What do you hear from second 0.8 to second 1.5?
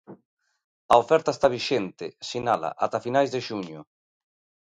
A oferta está